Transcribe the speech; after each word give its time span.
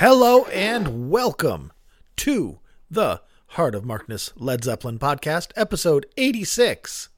Hello 0.00 0.46
and 0.46 1.10
welcome 1.10 1.72
to 2.16 2.58
the 2.90 3.20
Heart 3.48 3.74
of 3.74 3.84
Markness 3.84 4.32
Led 4.34 4.64
Zeppelin 4.64 4.98
podcast, 4.98 5.52
episode 5.56 6.06
86. 6.16 7.10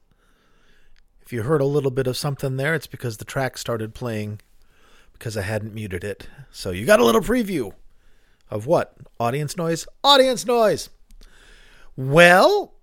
If 1.21 1.31
you 1.31 1.43
heard 1.43 1.61
a 1.61 1.65
little 1.65 1.91
bit 1.91 2.07
of 2.07 2.17
something 2.17 2.57
there, 2.57 2.75
it's 2.75 2.85
because 2.85 3.15
the 3.15 3.23
track 3.23 3.57
started 3.57 3.93
playing 3.93 4.41
because 5.13 5.37
I 5.37 5.43
hadn't 5.43 5.73
muted 5.73 6.03
it. 6.03 6.27
So 6.51 6.71
you 6.71 6.85
got 6.85 6.99
a 6.99 7.05
little 7.05 7.21
preview 7.21 7.71
of 8.51 8.67
what? 8.67 8.97
Audience 9.17 9.55
noise? 9.55 9.87
Audience 10.03 10.45
noise! 10.45 10.89
Well, 11.95 12.73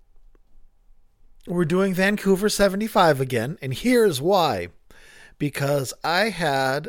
we're 1.46 1.66
doing 1.66 1.92
Vancouver 1.92 2.48
75 2.48 3.20
again, 3.20 3.58
and 3.60 3.74
here's 3.74 4.18
why. 4.18 4.68
Because 5.36 5.92
I 6.02 6.30
had 6.30 6.88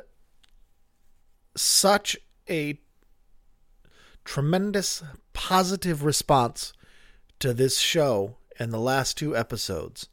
such 1.58 2.16
a 2.50 2.80
tremendous 4.26 5.04
positive 5.34 6.04
response 6.04 6.74
to 7.40 7.54
this 7.54 7.80
show 7.80 8.38
and 8.60 8.72
the 8.72 8.80
last 8.80 9.18
two 9.18 9.36
episodes 9.36 10.08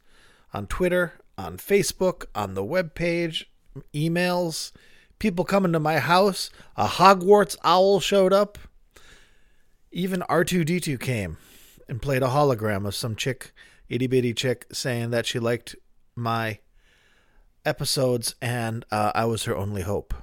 on 0.53 0.67
Twitter, 0.67 1.13
on 1.37 1.57
Facebook, 1.57 2.25
on 2.33 2.53
the 2.53 2.63
webpage, 2.63 3.45
emails, 3.93 4.71
people 5.19 5.45
coming 5.45 5.73
to 5.73 5.79
my 5.79 5.99
house. 5.99 6.49
A 6.75 6.87
Hogwarts 6.87 7.55
owl 7.63 7.99
showed 7.99 8.33
up. 8.33 8.57
Even 9.91 10.21
R2D2 10.21 10.99
came 10.99 11.37
and 11.87 12.01
played 12.01 12.23
a 12.23 12.27
hologram 12.27 12.85
of 12.87 12.95
some 12.95 13.15
chick, 13.15 13.51
itty 13.87 14.07
bitty 14.07 14.33
chick, 14.33 14.65
saying 14.71 15.09
that 15.11 15.25
she 15.25 15.39
liked 15.39 15.75
my 16.15 16.59
episodes 17.65 18.35
and 18.41 18.85
uh, 18.91 19.11
I 19.15 19.25
was 19.25 19.43
her 19.43 19.55
only 19.55 19.81
hope. 19.81 20.13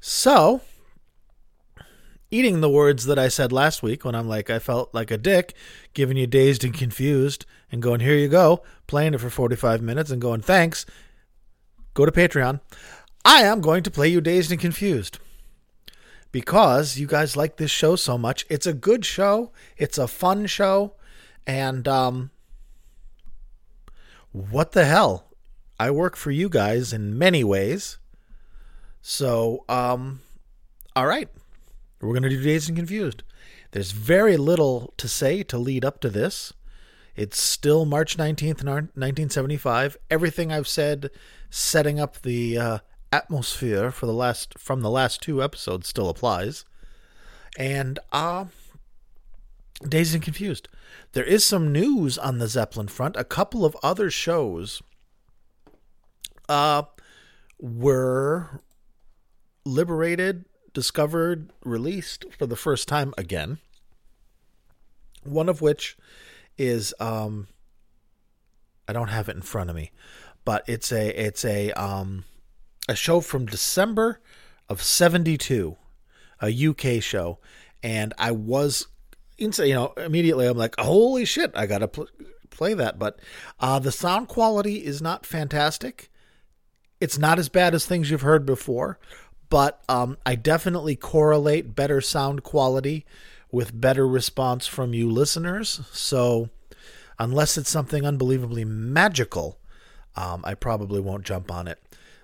So, 0.00 0.62
eating 2.32 2.60
the 2.60 2.70
words 2.70 3.04
that 3.04 3.18
I 3.18 3.28
said 3.28 3.52
last 3.52 3.82
week 3.82 4.04
when 4.04 4.14
I'm 4.14 4.26
like, 4.26 4.48
I 4.48 4.58
felt 4.58 4.92
like 4.94 5.10
a 5.10 5.18
dick, 5.18 5.54
giving 5.92 6.16
you 6.16 6.26
dazed 6.26 6.64
and 6.64 6.72
confused, 6.72 7.44
and 7.70 7.82
going, 7.82 8.00
here 8.00 8.16
you 8.16 8.26
go, 8.26 8.62
playing 8.86 9.12
it 9.14 9.20
for 9.20 9.30
45 9.30 9.82
minutes 9.82 10.10
and 10.10 10.20
going, 10.20 10.40
thanks, 10.40 10.86
go 11.92 12.06
to 12.06 12.10
Patreon. 12.10 12.60
I 13.24 13.42
am 13.42 13.60
going 13.60 13.82
to 13.84 13.90
play 13.90 14.08
you 14.08 14.20
dazed 14.20 14.50
and 14.50 14.60
confused 14.60 15.18
because 16.32 16.98
you 16.98 17.06
guys 17.06 17.36
like 17.36 17.56
this 17.56 17.70
show 17.70 17.94
so 17.96 18.16
much. 18.16 18.46
It's 18.48 18.66
a 18.66 18.72
good 18.72 19.04
show, 19.04 19.52
it's 19.76 19.98
a 19.98 20.08
fun 20.08 20.46
show, 20.46 20.94
and 21.46 21.86
um, 21.86 22.30
what 24.32 24.72
the 24.72 24.86
hell? 24.86 25.26
I 25.78 25.90
work 25.90 26.16
for 26.16 26.30
you 26.30 26.48
guys 26.48 26.92
in 26.92 27.18
many 27.18 27.44
ways. 27.44 27.98
So, 29.02 29.64
um, 29.68 30.20
all 30.96 31.06
right, 31.06 31.28
we're 32.02 32.14
going 32.14 32.22
to 32.24 32.28
do 32.28 32.42
Dazed 32.42 32.68
and 32.68 32.76
Confused. 32.76 33.22
There's 33.70 33.92
very 33.92 34.36
little 34.36 34.92
to 34.96 35.08
say 35.08 35.42
to 35.44 35.58
lead 35.58 35.84
up 35.84 36.00
to 36.00 36.10
this. 36.10 36.52
It's 37.14 37.40
still 37.40 37.84
March 37.84 38.16
19th, 38.16 38.64
1975. 38.64 39.96
Everything 40.10 40.50
I've 40.50 40.68
said 40.68 41.10
setting 41.50 42.00
up 42.00 42.22
the 42.22 42.58
uh, 42.58 42.78
atmosphere 43.12 43.90
for 43.90 44.06
the 44.06 44.12
last 44.12 44.58
from 44.58 44.80
the 44.80 44.90
last 44.90 45.20
two 45.20 45.42
episodes 45.42 45.86
still 45.86 46.08
applies. 46.08 46.64
And 47.58 47.98
uh 48.10 48.46
Dazed 49.86 50.14
and 50.14 50.22
Confused. 50.22 50.68
There 51.12 51.24
is 51.24 51.44
some 51.44 51.72
news 51.72 52.16
on 52.16 52.38
the 52.38 52.48
Zeppelin 52.48 52.88
front. 52.88 53.16
A 53.16 53.24
couple 53.24 53.64
of 53.64 53.76
other 53.82 54.10
shows 54.10 54.82
uh 56.48 56.84
were 57.60 58.60
liberated, 59.64 60.46
discovered, 60.72 61.50
released 61.64 62.24
for 62.36 62.46
the 62.46 62.56
first 62.56 62.88
time 62.88 63.12
again. 63.18 63.58
One 65.24 65.48
of 65.48 65.60
which 65.60 65.96
is 66.58 66.94
um 67.00 67.48
I 68.88 68.92
don't 68.92 69.08
have 69.08 69.28
it 69.28 69.36
in 69.36 69.42
front 69.42 69.70
of 69.70 69.76
me, 69.76 69.90
but 70.44 70.64
it's 70.66 70.92
a 70.92 71.08
it's 71.08 71.44
a 71.44 71.70
um 71.72 72.24
a 72.88 72.96
show 72.96 73.20
from 73.20 73.46
December 73.46 74.20
of 74.68 74.82
72, 74.82 75.76
a 76.40 76.66
UK 76.68 77.02
show, 77.02 77.38
and 77.82 78.12
I 78.18 78.32
was 78.32 78.88
insane. 79.38 79.68
you 79.68 79.74
know 79.74 79.92
immediately 79.96 80.46
I'm 80.46 80.56
like 80.56 80.74
holy 80.78 81.24
shit, 81.24 81.52
I 81.54 81.66
got 81.66 81.78
to 81.78 81.88
pl- 81.88 82.08
play 82.50 82.74
that, 82.74 82.98
but 82.98 83.20
uh 83.60 83.78
the 83.78 83.92
sound 83.92 84.28
quality 84.28 84.84
is 84.84 85.00
not 85.00 85.24
fantastic. 85.26 86.10
It's 87.00 87.18
not 87.18 87.38
as 87.38 87.48
bad 87.48 87.74
as 87.74 87.84
things 87.84 88.10
you've 88.10 88.20
heard 88.22 88.46
before, 88.46 88.98
but 89.52 89.82
um, 89.86 90.16
I 90.24 90.34
definitely 90.34 90.96
correlate 90.96 91.76
better 91.76 92.00
sound 92.00 92.42
quality 92.42 93.04
with 93.50 93.78
better 93.78 94.08
response 94.08 94.66
from 94.66 94.94
you 94.94 95.10
listeners. 95.10 95.82
So, 95.92 96.48
unless 97.18 97.58
it's 97.58 97.68
something 97.68 98.06
unbelievably 98.06 98.64
magical, 98.64 99.58
um, 100.16 100.40
I 100.42 100.54
probably 100.54 101.02
won't 101.02 101.26
jump 101.26 101.52
on 101.52 101.68
it. 101.68 101.78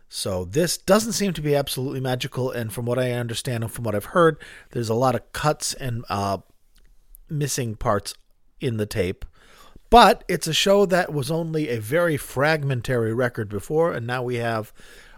So, 0.08 0.46
this 0.46 0.78
doesn't 0.78 1.12
seem 1.12 1.34
to 1.34 1.42
be 1.42 1.54
absolutely 1.54 2.00
magical. 2.00 2.50
And 2.50 2.72
from 2.72 2.86
what 2.86 2.98
I 2.98 3.12
understand 3.12 3.62
and 3.62 3.70
from 3.70 3.84
what 3.84 3.94
I've 3.94 4.16
heard, 4.16 4.38
there's 4.70 4.88
a 4.88 4.94
lot 4.94 5.14
of 5.14 5.30
cuts 5.34 5.74
and 5.74 6.06
uh, 6.08 6.38
missing 7.28 7.74
parts 7.74 8.14
in 8.58 8.78
the 8.78 8.86
tape. 8.86 9.26
But 9.90 10.24
it's 10.28 10.46
a 10.46 10.54
show 10.54 10.86
that 10.86 11.12
was 11.12 11.30
only 11.30 11.68
a 11.68 11.78
very 11.78 12.16
fragmentary 12.16 13.12
record 13.12 13.50
before, 13.50 13.92
and 13.92 14.06
now 14.06 14.22
we 14.22 14.36
have 14.36 14.72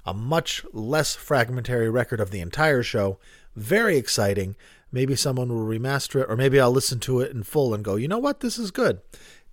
a 0.05 0.15
much 0.15 0.65
less 0.73 1.15
fragmentary 1.15 1.91
record 1.91 2.21
of 2.21 2.31
the 2.31 2.41
entire 2.41 2.83
show. 2.83 3.19
Very 3.55 3.97
exciting. 3.97 4.57
Maybe 4.93 5.15
someone 5.15 5.49
will 5.49 5.67
remaster 5.67 6.23
it, 6.23 6.27
or 6.29 6.37
maybe 6.37 6.61
I'll 6.61 6.71
listen 6.71 6.99
to 7.01 7.21
it 7.21 7.31
in 7.31 7.43
full 7.43 7.75
and 7.75 7.85
go, 7.85 7.97
you 7.97 8.09
know 8.09 8.19
what, 8.19 8.41
this 8.41 8.59
is 8.59 8.71
good, 8.71 9.01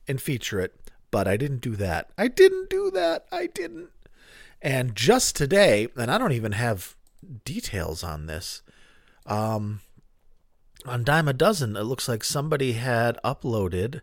and 0.08 0.22
feature 0.22 0.60
it. 0.60 0.76
But 1.12 1.28
I 1.28 1.38
didn't 1.38 1.62
do 1.62 1.76
that. 1.76 2.10
I 2.18 2.28
didn't 2.28 2.70
do 2.70 2.92
that. 2.92 3.26
I 3.32 3.48
didn't. 3.48 3.90
And 4.62 4.96
just 4.96 5.36
today, 5.36 5.88
and 5.96 6.10
I 6.10 6.18
don't 6.18 6.32
even 6.32 6.54
have 6.54 6.96
details 7.46 8.04
on 8.04 8.26
this. 8.26 8.62
Um, 9.26 9.82
on 10.86 11.04
Dime 11.04 11.28
a 11.28 11.34
Dozen, 11.34 11.76
it 11.76 11.84
looks 11.84 12.08
like 12.08 12.24
somebody 12.24 12.74
had 12.74 13.20
uploaded 13.24 14.02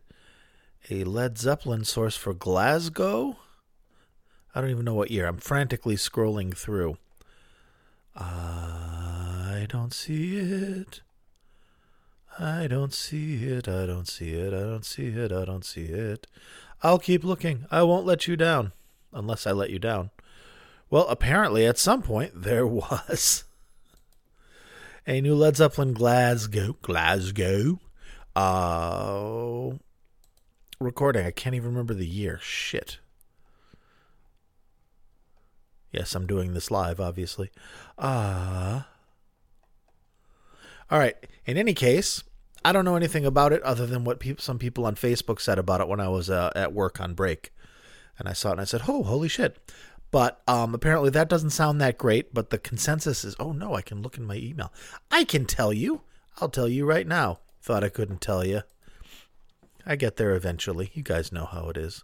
a 0.91 1.05
Led 1.05 1.39
Zeppelin 1.39 1.85
source 1.85 2.17
for 2.17 2.35
Glasgow. 2.35 3.37
I 4.55 4.61
don't 4.61 4.71
even 4.71 4.85
know 4.85 4.95
what 4.95 5.11
year. 5.11 5.27
I'm 5.27 5.39
frantically 5.39 5.97
scrolling 5.97 6.57
through. 6.57 6.97
I 8.17 9.67
don't 9.69 9.93
see 9.93 10.37
it. 10.37 11.01
I 12.39 12.67
don't 12.69 12.95
see 12.95 13.45
it. 13.45 13.67
I 13.69 13.87
don't 13.87 14.07
see 14.07 14.31
it. 14.33 14.53
I 14.55 14.61
don't 14.61 14.85
see 14.85 15.07
it. 15.09 15.33
I 15.33 15.45
don't 15.45 15.65
see 15.65 15.85
it. 15.85 16.27
I'll 16.83 16.99
keep 16.99 17.25
looking. 17.25 17.67
I 17.71 17.83
won't 17.83 18.07
let 18.07 18.29
you 18.29 18.37
down. 18.37 18.73
Unless 19.13 19.47
I 19.47 19.53
let 19.53 19.71
you 19.71 19.79
down. 19.79 20.11
Well, 20.91 21.09
apparently 21.09 21.67
at 21.67 21.79
some 21.79 22.03
point 22.03 22.43
there 22.43 22.67
was 22.67 23.45
a 25.07 25.21
new 25.21 25.35
Led 25.35 25.57
Zeppelin 25.57 25.93
Glasgow 25.93 26.77
Glasgow 26.83 27.81
uh 28.37 29.71
recording. 30.81 31.27
I 31.27 31.31
can't 31.31 31.55
even 31.55 31.71
remember 31.71 31.95
the 31.95 32.07
year. 32.07 32.39
Shit. 32.43 32.99
Yes, 35.95 36.17
I'm 36.17 36.27
doing 36.27 36.55
this 36.55 36.73
live, 36.73 36.99
obviously. 36.99 37.53
Ah. 38.01 38.89
Uh, 40.91 40.95
all 40.95 40.99
right. 40.99 41.17
In 41.47 41.57
any 41.57 41.73
case, 41.73 42.25
I 42.65 42.73
don't 42.73 42.85
know 42.85 42.97
anything 42.97 43.25
about 43.25 43.53
it 43.53 43.63
other 43.63 43.87
than 43.87 44.03
what 44.03 44.19
pe- 44.19 44.35
some 44.39 44.59
people 44.59 44.87
on 44.87 44.97
Facebook 44.97 45.41
said 45.41 45.57
about 45.57 45.81
it 45.81 45.87
when 45.87 46.01
I 46.01 46.09
was 46.09 46.29
uh, 46.29 46.51
at 46.57 46.73
work 46.73 47.01
on 47.01 47.15
break. 47.15 47.53
And 48.19 48.29
I 48.29 48.33
saw 48.33 48.49
it 48.49 48.53
and 48.53 48.61
I 48.61 48.65
said, 48.65 48.83
oh, 48.89 49.05
holy 49.05 49.29
shit. 49.29 49.73
But 50.11 50.43
um, 50.49 50.75
apparently 50.75 51.11
that 51.11 51.29
doesn't 51.29 51.51
sound 51.51 51.81
that 51.81 51.97
great. 51.97 52.35
But 52.35 52.51
the 52.51 52.59
consensus 52.59 53.25
is, 53.25 53.37
oh 53.39 53.53
no, 53.53 53.75
I 53.75 53.83
can 53.83 54.03
look 54.03 54.19
in 54.19 54.27
my 54.27 54.37
email. 54.37 54.73
I 55.13 55.23
can 55.23 55.45
tell 55.45 55.73
you. 55.73 56.01
I'll 56.41 56.49
tell 56.49 56.69
you 56.69 56.85
right 56.85 57.07
now. 57.07 57.39
Thought 57.63 57.85
I 57.85 57.89
couldn't 57.89 58.21
tell 58.21 58.45
you. 58.45 58.63
I 59.87 59.95
get 59.95 60.17
there 60.17 60.35
eventually. 60.35 60.91
You 60.93 61.05
guys 61.05 61.31
know 61.31 61.45
how 61.45 61.69
it 61.69 61.77
is. 61.77 62.03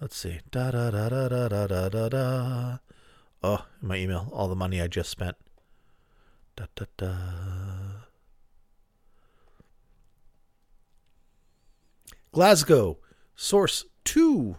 Let's 0.00 0.16
see. 0.16 0.40
Da 0.50 0.70
da 0.70 0.90
da 0.90 1.08
da 1.08 1.28
da 1.28 1.48
da 1.48 1.66
da 1.66 1.88
da 1.88 2.08
da. 2.08 2.78
Oh, 3.42 3.64
my 3.80 3.96
email. 3.96 4.28
All 4.32 4.48
the 4.48 4.54
money 4.54 4.80
I 4.80 4.88
just 4.88 5.08
spent. 5.08 5.36
Da 6.54 6.66
da 6.74 6.84
da. 6.98 7.16
Glasgow. 12.32 12.98
Source 13.34 13.86
2. 14.04 14.56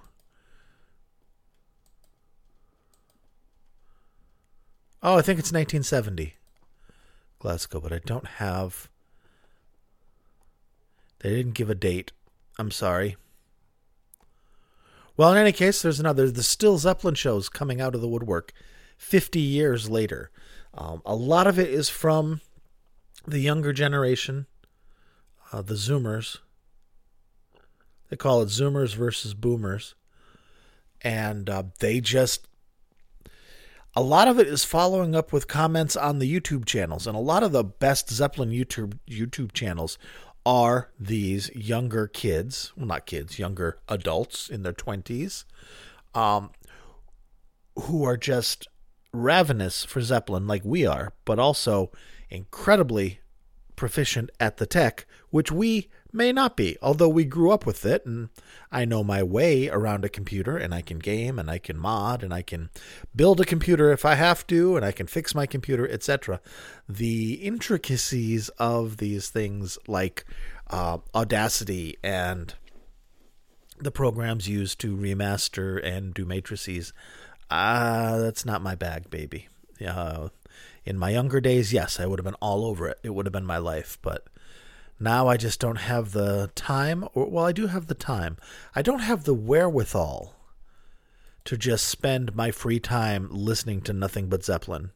Oh, 5.04 5.18
I 5.18 5.22
think 5.22 5.38
it's 5.38 5.52
1970. 5.52 6.34
Glasgow, 7.38 7.80
but 7.80 7.94
I 7.94 8.00
don't 8.04 8.28
have. 8.28 8.90
They 11.20 11.30
didn't 11.30 11.54
give 11.54 11.70
a 11.70 11.76
date. 11.76 12.12
I'm 12.58 12.72
sorry. 12.72 13.16
Well, 15.18 15.32
in 15.32 15.38
any 15.38 15.52
case, 15.52 15.82
there's 15.82 16.00
another. 16.00 16.30
The 16.30 16.44
Still 16.44 16.78
Zeppelin 16.78 17.16
shows 17.16 17.50
coming 17.50 17.82
out 17.82 17.96
of 17.96 18.02
the 18.02 18.08
woodwork. 18.08 18.54
50 18.98 19.40
years 19.40 19.90
later. 19.90 20.32
Um, 20.74 21.02
a 21.06 21.16
lot 21.16 21.48
of 21.48 21.58
it 21.58 21.70
is 21.70 21.90
from 21.90 22.42
the 23.26 23.40
younger 23.40 23.74
generation, 23.74 24.48
uh, 25.52 25.62
the 25.62 25.76
Zoomers. 25.76 26.38
They 28.10 28.16
call 28.16 28.42
it 28.42 28.48
Zoomers 28.48 28.96
versus 28.96 29.34
Boomers. 29.34 29.96
And 31.02 31.50
uh, 31.50 31.64
they 31.80 32.00
just. 32.00 32.48
A 33.96 34.02
lot 34.02 34.28
of 34.28 34.40
it 34.40 34.48
is 34.48 34.64
following 34.64 35.16
up 35.16 35.34
with 35.34 35.48
comments 35.48 35.96
on 35.96 36.20
the 36.20 36.32
YouTube 36.32 36.66
channels, 36.66 37.08
and 37.08 37.16
a 37.16 37.20
lot 37.20 37.42
of 37.42 37.52
the 37.52 37.64
best 37.64 38.12
Zeppelin 38.12 38.52
YouTube 38.52 39.00
YouTube 39.10 39.54
channels 39.54 39.98
are 40.48 40.90
these 40.98 41.54
younger 41.54 42.08
kids, 42.08 42.72
well, 42.78 42.86
not 42.86 43.06
kids, 43.06 43.38
younger 43.38 43.80
adults 43.90 44.48
in 44.50 44.64
their 44.64 44.72
twenties, 44.72 45.44
um, 46.16 46.52
who 47.78 48.06
are 48.06 48.16
just 48.16 48.66
ravenous 49.12 49.84
for 49.84 50.00
Zeppelin 50.00 50.48
like 50.48 50.64
we 50.64 50.86
are, 50.86 51.12
but 51.26 51.38
also 51.38 51.92
incredibly 52.30 53.20
proficient 53.76 54.30
at 54.40 54.56
the 54.56 54.66
tech, 54.66 55.06
which 55.32 55.52
we 55.52 55.90
may 56.14 56.32
not 56.32 56.56
be, 56.56 56.78
although 56.82 57.10
we 57.10 57.26
grew 57.26 57.52
up 57.52 57.66
with 57.66 57.86
it 57.86 58.06
and 58.06 58.30
I 58.72 58.86
know 58.86 59.04
my 59.04 59.24
way 59.24 59.70
around 59.70 60.06
a 60.06 60.10
computer 60.10 60.58
and 60.58 60.74
I 60.74 60.82
can 60.82 61.00
game 61.00 61.40
and 61.40 61.50
I 61.50 61.58
can 61.58 61.78
mod 61.78 62.24
and 62.24 62.34
I 62.34 62.42
can 62.42 62.70
build 63.16 63.40
a 63.40 63.46
computer 63.46 63.92
if 63.92 64.06
I 64.06 64.16
have 64.16 64.46
to 64.48 64.76
and 64.76 64.86
I 64.86 64.92
can 64.92 65.08
fix 65.08 65.36
my 65.36 65.46
computer, 65.46 65.88
etc. 65.90 66.40
The 66.88 67.34
intricacies 67.36 68.50
of 68.58 68.98
these 68.98 69.30
things 69.30 69.78
like 69.88 70.26
uh, 70.70 71.00
Audacity 71.16 71.98
and 72.04 72.54
the 73.80 73.92
programs 73.92 74.50
used 74.50 74.80
to 74.80 74.96
remaster 74.96 75.84
and 75.84 76.14
do 76.14 76.26
matrices, 76.26 76.94
ah, 77.52 78.08
uh, 78.08 78.18
that's 78.18 78.46
not 78.46 78.62
my 78.62 78.76
bag, 78.76 79.10
baby. 79.10 79.48
Uh, 79.86 80.30
in 80.86 80.98
my 80.98 81.10
younger 81.10 81.40
days, 81.40 81.74
yes, 81.74 82.00
I 82.00 82.06
would 82.06 82.20
have 82.20 82.26
been 82.26 82.34
all 82.36 82.66
over 82.66 82.88
it. 82.88 83.00
It 83.04 83.12
would 83.12 83.26
have 83.26 83.34
been 83.34 83.46
my 83.46 83.58
life, 83.58 83.98
but 84.02 84.28
now 85.00 85.28
I 85.28 85.38
just 85.38 85.60
don't 85.60 85.78
have 85.78 86.12
the 86.12 86.52
time, 86.56 87.08
or 87.14 87.30
well, 87.30 87.46
I 87.46 87.52
do 87.52 87.68
have 87.68 87.88
the 87.88 87.94
time. 87.94 88.38
I 88.76 88.82
don't 88.82 89.00
have 89.00 89.24
the 89.24 89.34
wherewithal 89.34 90.34
to 91.46 91.58
just 91.58 91.86
spend 91.88 92.36
my 92.36 92.52
free 92.52 92.80
time 92.80 93.30
listening 93.32 93.82
to 93.82 93.94
nothing 93.94 94.28
but 94.28 94.44
Zeppelin. 94.44 94.92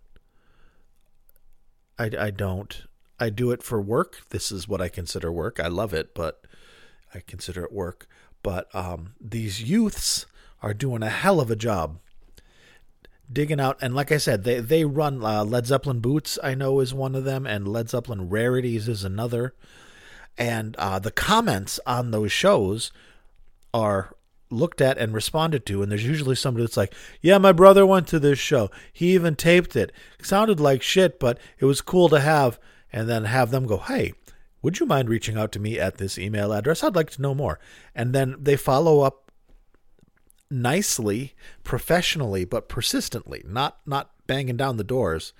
I, 1.97 2.09
I 2.19 2.31
don't. 2.31 2.83
I 3.19 3.29
do 3.29 3.51
it 3.51 3.61
for 3.61 3.79
work. 3.79 4.27
This 4.29 4.51
is 4.51 4.67
what 4.67 4.81
I 4.81 4.89
consider 4.89 5.31
work. 5.31 5.59
I 5.59 5.67
love 5.67 5.93
it, 5.93 6.15
but 6.15 6.45
I 7.13 7.19
consider 7.19 7.63
it 7.63 7.71
work. 7.71 8.07
But 8.41 8.73
um, 8.73 9.13
these 9.21 9.61
youths 9.61 10.25
are 10.63 10.73
doing 10.73 11.03
a 11.03 11.09
hell 11.09 11.39
of 11.39 11.51
a 11.51 11.55
job 11.55 11.99
digging 13.31 13.59
out 13.59 13.77
and 13.81 13.95
like 13.95 14.11
i 14.11 14.17
said 14.17 14.43
they 14.43 14.59
they 14.59 14.83
run 14.83 15.23
uh, 15.23 15.43
led 15.43 15.65
zeppelin 15.65 15.99
boots 15.99 16.37
i 16.43 16.53
know 16.53 16.79
is 16.79 16.93
one 16.93 17.15
of 17.15 17.23
them 17.23 17.47
and 17.47 17.67
led 17.67 17.89
zeppelin 17.89 18.29
rarities 18.29 18.87
is 18.87 19.03
another 19.03 19.53
and 20.37 20.75
uh, 20.77 20.99
the 20.99 21.11
comments 21.11 21.79
on 21.85 22.11
those 22.11 22.31
shows 22.31 22.91
are 23.73 24.15
looked 24.49 24.81
at 24.81 24.97
and 24.97 25.13
responded 25.13 25.65
to 25.65 25.81
and 25.81 25.89
there's 25.89 26.05
usually 26.05 26.35
somebody 26.35 26.65
that's 26.65 26.75
like 26.75 26.93
yeah 27.21 27.37
my 27.37 27.53
brother 27.53 27.85
went 27.85 28.07
to 28.07 28.19
this 28.19 28.39
show. 28.39 28.69
He 28.91 29.13
even 29.13 29.35
taped 29.35 29.75
it. 29.75 29.91
it 30.19 30.25
sounded 30.25 30.59
like 30.59 30.81
shit 30.81 31.19
but 31.19 31.39
it 31.59 31.65
was 31.65 31.79
cool 31.81 32.09
to 32.09 32.19
have 32.19 32.59
and 32.91 33.07
then 33.07 33.25
have 33.25 33.51
them 33.51 33.65
go 33.65 33.77
hey 33.77 34.13
would 34.61 34.79
you 34.79 34.85
mind 34.85 35.09
reaching 35.09 35.37
out 35.37 35.51
to 35.53 35.59
me 35.59 35.79
at 35.79 35.97
this 35.97 36.19
email 36.19 36.53
address? 36.53 36.83
I'd 36.83 36.95
like 36.95 37.09
to 37.11 37.21
know 37.21 37.33
more. 37.33 37.59
And 37.95 38.13
then 38.13 38.35
they 38.39 38.55
follow 38.55 39.01
up 39.01 39.31
nicely, 40.49 41.33
professionally, 41.63 42.45
but 42.45 42.69
persistently, 42.69 43.43
not 43.47 43.79
not 43.85 44.11
banging 44.27 44.57
down 44.57 44.77
the 44.77 44.83
doors 44.83 45.33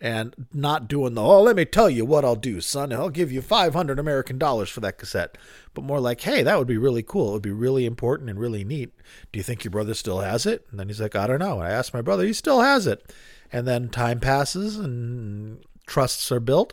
and 0.00 0.46
not 0.52 0.88
doing 0.88 1.14
the 1.14 1.22
oh 1.22 1.42
let 1.42 1.56
me 1.56 1.64
tell 1.64 1.90
you 1.90 2.04
what 2.04 2.24
I'll 2.24 2.36
do 2.36 2.60
son. 2.60 2.92
I'll 2.92 3.10
give 3.10 3.30
you 3.30 3.42
500 3.42 3.98
American 3.98 4.38
dollars 4.38 4.70
for 4.70 4.80
that 4.80 4.98
cassette. 4.98 5.36
But 5.74 5.84
more 5.84 6.00
like 6.00 6.22
hey 6.22 6.42
that 6.42 6.58
would 6.58 6.66
be 6.66 6.78
really 6.78 7.02
cool. 7.02 7.30
It 7.30 7.32
would 7.34 7.42
be 7.42 7.50
really 7.50 7.84
important 7.84 8.30
and 8.30 8.40
really 8.40 8.64
neat. 8.64 8.92
Do 9.32 9.38
you 9.38 9.42
think 9.42 9.64
your 9.64 9.70
brother 9.70 9.94
still 9.94 10.20
has 10.20 10.46
it? 10.46 10.66
And 10.70 10.80
then 10.80 10.88
he's 10.88 11.00
like 11.00 11.14
I 11.14 11.26
don't 11.26 11.38
know. 11.38 11.60
I 11.60 11.70
asked 11.70 11.94
my 11.94 12.02
brother 12.02 12.24
he 12.24 12.32
still 12.32 12.60
has 12.60 12.86
it. 12.86 13.12
And 13.52 13.66
then 13.66 13.88
time 13.88 14.20
passes 14.20 14.78
and 14.78 15.62
trusts 15.86 16.32
are 16.32 16.40
built. 16.40 16.72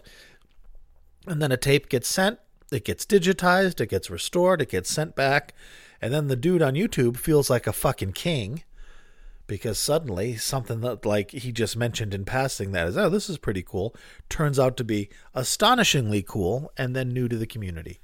And 1.25 1.41
then 1.41 1.51
a 1.51 1.57
tape 1.57 1.89
gets 1.89 2.07
sent. 2.07 2.39
It 2.71 2.85
gets 2.85 3.05
digitized. 3.05 3.81
It 3.81 3.89
gets 3.89 4.09
restored. 4.09 4.61
It 4.61 4.69
gets 4.69 4.89
sent 4.89 5.15
back. 5.15 5.53
And 6.01 6.13
then 6.13 6.27
the 6.27 6.35
dude 6.35 6.61
on 6.61 6.75
YouTube 6.75 7.17
feels 7.17 7.49
like 7.49 7.67
a 7.67 7.73
fucking 7.73 8.13
king 8.13 8.63
because 9.47 9.79
suddenly 9.79 10.35
something 10.35 10.81
that 10.81 11.05
like 11.05 11.31
he 11.31 11.51
just 11.51 11.75
mentioned 11.77 12.13
in 12.13 12.25
passing 12.25 12.73
that 12.73 12.87
is 12.87 12.97
oh 12.97 13.09
this 13.09 13.29
is 13.29 13.37
pretty 13.37 13.63
cool 13.63 13.95
turns 14.29 14.59
out 14.59 14.77
to 14.77 14.83
be 14.83 15.09
astonishingly 15.33 16.21
cool 16.21 16.71
and 16.77 16.95
then 16.95 17.09
new 17.09 17.27
to 17.27 17.37
the 17.37 17.47
community. 17.47 17.99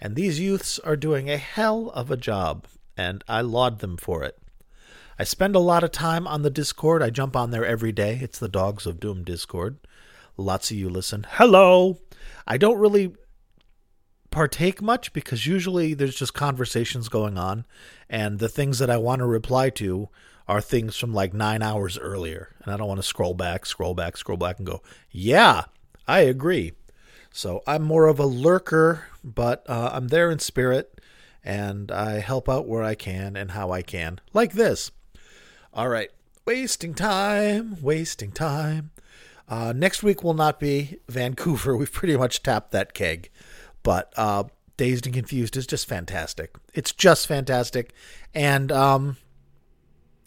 And 0.00 0.16
these 0.16 0.40
youths 0.40 0.78
are 0.80 0.96
doing 0.96 1.30
a 1.30 1.36
hell 1.36 1.90
of 1.90 2.10
a 2.10 2.16
job 2.16 2.66
and 2.96 3.24
I 3.28 3.40
laud 3.40 3.80
them 3.80 3.96
for 3.96 4.22
it. 4.22 4.38
I 5.18 5.24
spend 5.24 5.54
a 5.54 5.60
lot 5.60 5.84
of 5.84 5.92
time 5.92 6.26
on 6.26 6.42
the 6.42 6.50
Discord. 6.50 7.02
I 7.02 7.10
jump 7.10 7.36
on 7.36 7.50
there 7.50 7.64
every 7.64 7.92
day. 7.92 8.18
It's 8.20 8.38
the 8.38 8.48
Dogs 8.48 8.86
of 8.86 8.98
Doom 8.98 9.22
Discord. 9.22 9.78
Lots 10.36 10.70
of 10.70 10.76
you 10.76 10.90
listen. 10.90 11.26
Hello. 11.30 11.98
I 12.46 12.58
don't 12.58 12.78
really 12.78 13.14
partake 14.30 14.82
much 14.82 15.12
because 15.12 15.46
usually 15.46 15.94
there's 15.94 16.16
just 16.16 16.34
conversations 16.34 17.08
going 17.08 17.38
on, 17.38 17.64
and 18.08 18.40
the 18.40 18.48
things 18.48 18.80
that 18.80 18.90
I 18.90 18.96
want 18.96 19.20
to 19.20 19.26
reply 19.26 19.70
to 19.70 20.08
are 20.46 20.60
things 20.60 20.96
from 20.96 21.14
like 21.14 21.32
nine 21.32 21.62
hours 21.62 21.98
earlier. 21.98 22.50
And 22.62 22.72
I 22.72 22.76
don't 22.76 22.88
want 22.88 22.98
to 22.98 23.06
scroll 23.06 23.34
back, 23.34 23.66
scroll 23.66 23.94
back, 23.94 24.16
scroll 24.16 24.36
back, 24.36 24.58
and 24.58 24.66
go, 24.66 24.82
yeah, 25.10 25.64
I 26.06 26.20
agree. 26.20 26.72
So 27.32 27.62
I'm 27.66 27.82
more 27.82 28.06
of 28.06 28.18
a 28.18 28.26
lurker, 28.26 29.06
but 29.24 29.64
uh, 29.68 29.90
I'm 29.92 30.08
there 30.08 30.30
in 30.30 30.38
spirit, 30.38 31.00
and 31.42 31.90
I 31.90 32.20
help 32.20 32.48
out 32.48 32.68
where 32.68 32.84
I 32.84 32.94
can 32.94 33.36
and 33.36 33.50
how 33.50 33.72
I 33.72 33.82
can, 33.82 34.20
like 34.32 34.52
this. 34.52 34.92
All 35.72 35.88
right, 35.88 36.10
wasting 36.46 36.94
time, 36.94 37.78
wasting 37.82 38.30
time. 38.30 38.92
Uh, 39.48 39.72
next 39.74 40.02
week 40.02 40.22
will 40.22 40.34
not 40.34 40.60
be 40.60 40.98
Vancouver. 41.08 41.76
We've 41.76 41.92
pretty 41.92 42.16
much 42.16 42.42
tapped 42.42 42.70
that 42.70 42.94
keg. 42.94 43.30
But 43.82 44.12
uh, 44.16 44.44
Dazed 44.76 45.06
and 45.06 45.14
Confused 45.14 45.56
is 45.56 45.66
just 45.66 45.88
fantastic. 45.88 46.54
It's 46.72 46.92
just 46.92 47.26
fantastic. 47.26 47.92
And 48.34 48.72
um, 48.72 49.16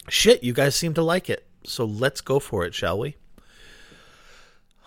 shit, 0.10 0.44
you 0.44 0.54
guys 0.54 0.76
seem 0.76 0.94
to 0.96 1.04
like 1.04 1.30
it. 1.30 1.48
So 1.66 1.86
let's 1.86 2.22
go 2.22 2.40
for 2.40 2.66
it, 2.66 2.74
shall 2.74 3.00
we? 3.00 3.16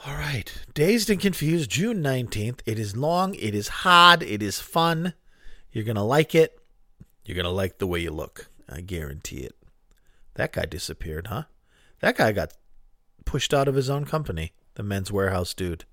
All 0.07 0.15
right. 0.15 0.53
Dazed 0.73 1.11
and 1.11 1.21
Confused, 1.21 1.71
June 1.71 2.03
19th. 2.03 2.61
It 2.65 2.79
is 2.79 2.97
long, 2.97 3.35
it 3.35 3.55
is 3.55 3.69
hard, 3.69 4.23
it 4.23 4.43
is 4.43 4.59
fun. 4.59 5.15
You're 5.73 5.85
going 5.85 5.97
to 5.97 6.03
like 6.03 6.35
it. 6.35 6.59
You're 7.25 7.35
going 7.35 7.45
to 7.45 7.51
like 7.51 7.79
the 7.79 7.87
way 7.87 8.01
you 8.01 8.11
look. 8.11 8.49
I 8.69 8.81
guarantee 8.81 9.41
it. 9.41 9.55
That 10.35 10.53
guy 10.53 10.65
disappeared, 10.65 11.27
huh? 11.27 11.45
That 12.01 12.17
guy 12.17 12.33
got 12.33 12.55
pushed 13.25 13.53
out 13.53 13.69
of 13.69 13.75
his 13.75 13.91
own 13.91 14.07
company, 14.07 14.53
the 14.75 14.83
Men's 14.83 15.11
Wearhouse 15.11 15.55
dude. 15.55 15.85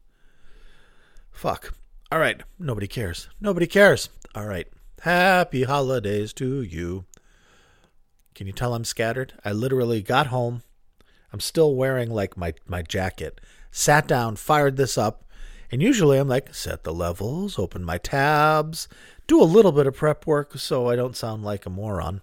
Fuck. 1.32 1.74
All 2.12 2.20
right. 2.20 2.42
Nobody 2.58 2.88
cares. 2.88 3.28
Nobody 3.42 3.68
cares. 3.68 4.10
All 4.34 4.46
right. 4.46 4.68
Happy 5.02 5.64
holidays 5.64 6.32
to 6.34 6.62
you. 6.62 7.06
Can 8.38 8.46
you 8.46 8.54
tell 8.54 8.76
I'm 8.76 8.86
scattered? 8.86 9.34
I 9.44 9.52
literally 9.52 10.04
got 10.04 10.28
home. 10.28 10.62
I'm 11.34 11.40
still 11.40 11.74
wearing 11.74 12.12
like 12.12 12.38
my, 12.38 12.54
my 12.68 12.84
jacket. 12.84 13.42
Sat 13.72 14.08
down, 14.08 14.36
fired 14.36 14.78
this 14.78 14.96
up, 14.96 15.26
and 15.72 15.82
usually 15.82 16.20
I'm 16.20 16.28
like, 16.28 16.54
set 16.54 16.84
the 16.84 16.94
levels, 16.94 17.58
open 17.58 17.84
my 17.84 17.98
tabs, 17.98 18.88
do 19.26 19.42
a 19.42 19.44
little 19.44 19.72
bit 19.72 19.88
of 19.88 19.96
prep 19.96 20.28
work 20.28 20.60
so 20.60 20.88
I 20.88 20.96
don't 20.96 21.18
sound 21.18 21.44
like 21.44 21.66
a 21.66 21.72
moron. 21.72 22.22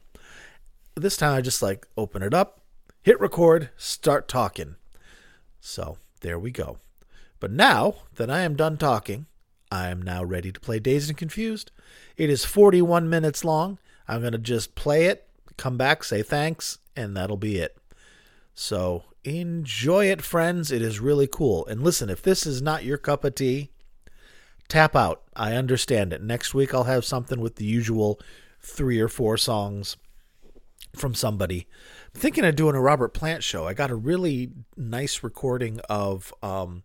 This 0.94 1.16
time 1.16 1.34
I 1.34 1.40
just 1.40 1.62
like 1.62 1.84
open 1.96 2.22
it 2.22 2.32
up, 2.32 2.60
hit 3.02 3.18
record, 3.18 3.70
start 3.76 4.28
talking. 4.28 4.76
So 5.58 5.98
there 6.20 6.38
we 6.38 6.52
go. 6.52 6.78
But 7.40 7.50
now 7.50 7.96
that 8.14 8.30
I 8.30 8.42
am 8.42 8.54
done 8.54 8.76
talking, 8.76 9.26
I 9.68 9.88
am 9.88 10.00
now 10.00 10.22
ready 10.22 10.52
to 10.52 10.60
play 10.60 10.78
Dazed 10.78 11.08
and 11.08 11.18
Confused. 11.18 11.72
It 12.16 12.30
is 12.30 12.44
41 12.44 13.10
minutes 13.10 13.44
long. 13.44 13.80
I'm 14.06 14.20
going 14.20 14.30
to 14.30 14.38
just 14.38 14.76
play 14.76 15.06
it, 15.06 15.23
come 15.56 15.76
back, 15.76 16.04
say 16.04 16.22
thanks, 16.22 16.78
and 16.96 17.16
that'll 17.16 17.36
be 17.36 17.58
it. 17.58 17.76
So 18.54 19.04
enjoy 19.24 20.10
it, 20.10 20.22
friends. 20.22 20.70
It 20.70 20.82
is 20.82 21.00
really 21.00 21.26
cool. 21.26 21.66
And 21.66 21.82
listen, 21.82 22.10
if 22.10 22.22
this 22.22 22.46
is 22.46 22.62
not 22.62 22.84
your 22.84 22.98
cup 22.98 23.24
of 23.24 23.34
tea, 23.34 23.70
tap 24.68 24.94
out. 24.94 25.22
I 25.34 25.54
understand 25.54 26.12
it. 26.12 26.22
Next 26.22 26.54
week 26.54 26.74
I'll 26.74 26.84
have 26.84 27.04
something 27.04 27.40
with 27.40 27.56
the 27.56 27.64
usual 27.64 28.20
three 28.60 29.00
or 29.00 29.08
four 29.08 29.36
songs 29.36 29.96
from 30.94 31.14
somebody. 31.14 31.66
I'm 32.14 32.20
thinking 32.20 32.44
of 32.44 32.56
doing 32.56 32.76
a 32.76 32.80
Robert 32.80 33.12
Plant 33.14 33.42
show. 33.42 33.66
I 33.66 33.74
got 33.74 33.90
a 33.90 33.96
really 33.96 34.52
nice 34.76 35.22
recording 35.22 35.80
of 35.88 36.32
um, 36.42 36.84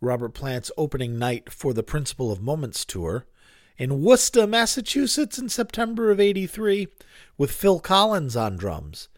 Robert 0.00 0.34
Plant's 0.34 0.70
opening 0.76 1.18
night 1.18 1.52
for 1.52 1.72
the 1.72 1.82
Principle 1.82 2.30
of 2.30 2.40
Moments 2.40 2.84
tour 2.84 3.26
in 3.78 4.02
Worcester, 4.02 4.46
Massachusetts 4.46 5.38
in 5.38 5.48
September 5.48 6.10
of 6.10 6.20
83 6.20 6.88
with 7.36 7.50
Phil 7.50 7.80
Collins 7.80 8.36
on 8.36 8.56
drums. 8.56 9.08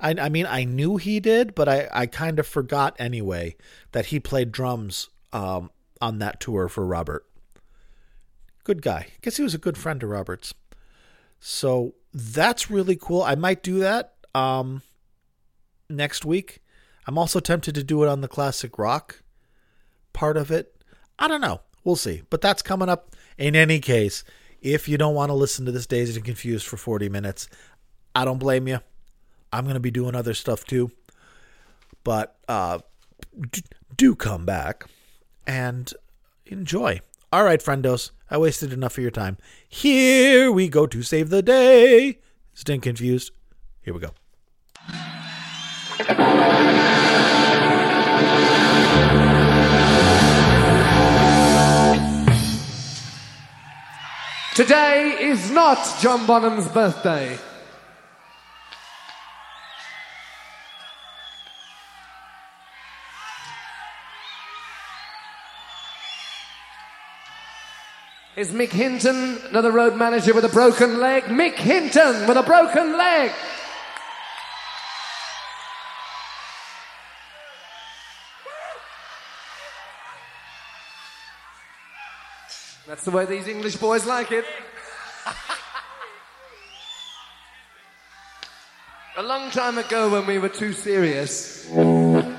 I, 0.00 0.14
I 0.18 0.28
mean, 0.28 0.46
I 0.46 0.64
knew 0.64 0.96
he 0.96 1.20
did, 1.20 1.54
but 1.54 1.68
I, 1.68 1.88
I 1.92 2.06
kind 2.06 2.38
of 2.38 2.46
forgot 2.46 2.96
anyway 2.98 3.56
that 3.92 4.06
he 4.06 4.20
played 4.20 4.52
drums 4.52 5.08
um, 5.32 5.70
on 6.00 6.18
that 6.18 6.40
tour 6.40 6.68
for 6.68 6.84
Robert. 6.84 7.24
Good 8.64 8.82
guy. 8.82 9.08
Guess 9.22 9.36
he 9.36 9.42
was 9.42 9.54
a 9.54 9.58
good 9.58 9.78
friend 9.78 10.00
to 10.00 10.06
Robert's. 10.06 10.54
So 11.40 11.94
that's 12.12 12.70
really 12.70 12.96
cool. 12.96 13.22
I 13.22 13.34
might 13.34 13.62
do 13.62 13.78
that 13.80 14.14
um, 14.34 14.82
next 15.88 16.24
week. 16.24 16.60
I'm 17.06 17.18
also 17.18 17.40
tempted 17.40 17.74
to 17.74 17.82
do 17.82 18.02
it 18.04 18.08
on 18.08 18.20
the 18.20 18.28
classic 18.28 18.78
rock 18.78 19.22
part 20.12 20.36
of 20.36 20.50
it. 20.50 20.76
I 21.18 21.28
don't 21.28 21.40
know. 21.40 21.60
We'll 21.84 21.96
see. 21.96 22.22
But 22.30 22.40
that's 22.40 22.62
coming 22.62 22.88
up. 22.88 23.16
In 23.38 23.56
any 23.56 23.80
case, 23.80 24.24
if 24.60 24.88
you 24.88 24.96
don't 24.96 25.14
want 25.14 25.30
to 25.30 25.34
listen 25.34 25.66
to 25.66 25.72
this 25.72 25.86
Dazed 25.86 26.16
and 26.16 26.24
Confused 26.24 26.66
for 26.66 26.76
40 26.76 27.08
minutes, 27.08 27.48
I 28.14 28.24
don't 28.24 28.38
blame 28.38 28.68
you. 28.68 28.80
I'm 29.52 29.64
going 29.64 29.74
to 29.74 29.80
be 29.80 29.90
doing 29.90 30.14
other 30.14 30.34
stuff 30.34 30.64
too. 30.64 30.90
But 32.04 32.36
uh, 32.48 32.80
do 33.96 34.14
come 34.14 34.44
back 34.44 34.86
and 35.46 35.92
enjoy. 36.46 37.00
All 37.32 37.44
right, 37.44 37.60
friendos, 37.62 38.10
I 38.30 38.38
wasted 38.38 38.72
enough 38.72 38.98
of 38.98 39.02
your 39.02 39.10
time. 39.10 39.38
Here 39.68 40.52
we 40.52 40.68
go 40.68 40.86
to 40.86 41.02
save 41.02 41.30
the 41.30 41.42
day. 41.42 42.18
Still 42.54 42.80
confused? 42.80 43.32
Here 43.82 43.94
we 43.94 44.00
go. 44.00 44.12
Today 54.54 55.16
is 55.18 55.50
not 55.50 55.78
John 56.02 56.26
Bonham's 56.26 56.68
birthday. 56.68 57.38
Is 68.36 68.50
Mick 68.50 68.68
Hinton, 68.68 69.38
another 69.48 69.72
road 69.72 69.96
manager 69.96 70.34
with 70.34 70.44
a 70.44 70.50
broken 70.50 71.00
leg? 71.00 71.22
Mick 71.24 71.54
Hinton 71.54 72.28
with 72.28 72.36
a 72.36 72.42
broken 72.42 72.98
leg. 72.98 73.32
That's 82.92 83.06
the 83.06 83.10
way 83.10 83.24
these 83.24 83.48
English 83.48 83.76
boys 83.76 84.04
like 84.04 84.30
it. 84.32 84.44
a 89.16 89.22
long 89.22 89.50
time 89.50 89.78
ago 89.78 90.10
when 90.10 90.26
we 90.26 90.36
were 90.36 90.50
too 90.50 90.74
serious. 90.74 91.66
Now, 91.70 92.36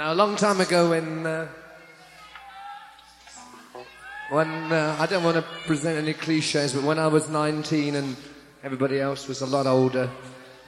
a 0.00 0.12
long 0.12 0.34
time 0.34 0.60
ago 0.60 0.90
when. 0.90 1.24
Uh, 1.24 1.46
when 4.30 4.72
uh, 4.72 4.96
I 4.98 5.06
don't 5.06 5.22
want 5.22 5.36
to 5.36 5.44
present 5.64 5.98
any 5.98 6.14
cliches, 6.14 6.72
but 6.72 6.82
when 6.82 6.98
I 6.98 7.06
was 7.06 7.28
19 7.28 7.94
and 7.94 8.16
everybody 8.64 8.98
else 8.98 9.28
was 9.28 9.40
a 9.40 9.46
lot 9.46 9.68
older, 9.68 10.10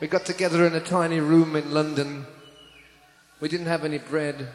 we 0.00 0.06
got 0.06 0.24
together 0.24 0.64
in 0.64 0.76
a 0.76 0.80
tiny 0.80 1.18
room 1.18 1.56
in 1.56 1.72
London. 1.72 2.24
We 3.40 3.48
didn't 3.48 3.66
have 3.66 3.84
any 3.84 3.98
bread, 3.98 4.46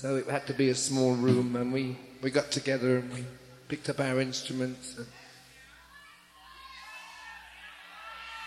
so 0.00 0.14
it 0.14 0.28
had 0.28 0.46
to 0.46 0.54
be 0.54 0.68
a 0.68 0.76
small 0.76 1.14
room, 1.14 1.56
and 1.56 1.72
we, 1.72 1.96
we 2.22 2.30
got 2.30 2.52
together 2.52 2.98
and 2.98 3.12
we 3.12 3.24
picked 3.66 3.88
up 3.90 3.98
our 3.98 4.20
instruments. 4.20 4.96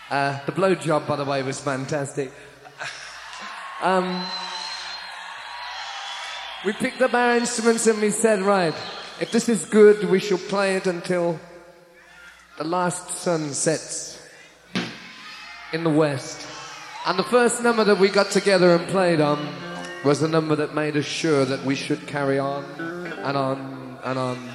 Uh, 0.08 0.42
the 0.46 0.52
blow 0.52 0.74
job, 0.74 1.06
by 1.06 1.16
the 1.16 1.26
way, 1.26 1.42
was 1.42 1.60
fantastic. 1.60 2.32
Um, 3.82 4.24
we 6.64 6.72
picked 6.72 7.02
up 7.02 7.12
our 7.12 7.36
instruments 7.36 7.86
and 7.86 8.00
we 8.00 8.08
said, 8.08 8.40
right, 8.40 8.74
if 9.20 9.30
this 9.30 9.50
is 9.50 9.66
good, 9.66 10.08
we 10.08 10.20
shall 10.20 10.38
play 10.38 10.76
it 10.76 10.86
until 10.86 11.38
the 12.56 12.64
last 12.64 13.10
sun 13.10 13.52
sets 13.52 14.26
in 15.74 15.84
the 15.84 15.90
west. 15.90 16.46
And 17.04 17.18
the 17.18 17.24
first 17.24 17.62
number 17.62 17.84
that 17.84 17.98
we 17.98 18.08
got 18.08 18.30
together 18.30 18.74
and 18.74 18.88
played 18.88 19.20
on 19.20 19.71
was 20.04 20.20
the 20.20 20.28
number 20.28 20.56
that 20.56 20.74
made 20.74 20.96
us 20.96 21.04
sure 21.04 21.44
that 21.44 21.64
we 21.64 21.74
should 21.74 22.06
carry 22.06 22.38
on 22.38 22.64
and 23.24 23.36
on 23.36 23.98
and 24.04 24.18
on 24.18 24.50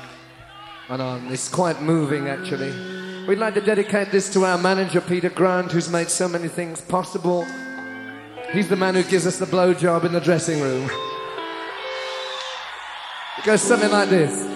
and 0.89 1.01
on. 1.01 1.27
It's 1.31 1.47
quite 1.47 1.81
moving, 1.81 2.27
actually. 2.27 2.71
We'd 3.27 3.39
like 3.39 3.53
to 3.53 3.61
dedicate 3.61 4.11
this 4.11 4.31
to 4.33 4.45
our 4.45 4.57
manager, 4.57 5.01
Peter 5.01 5.29
Grant, 5.29 5.71
who's 5.71 5.89
made 5.89 6.09
so 6.09 6.27
many 6.27 6.47
things 6.47 6.81
possible. 6.81 7.45
He's 8.51 8.69
the 8.69 8.75
man 8.75 8.95
who 8.95 9.03
gives 9.03 9.25
us 9.27 9.37
the 9.37 9.45
blowjob 9.45 10.05
in 10.05 10.13
the 10.13 10.21
dressing 10.21 10.61
room. 10.61 10.89
It 13.37 13.45
goes 13.45 13.61
something 13.61 13.91
like 13.91 14.09
this. 14.09 14.47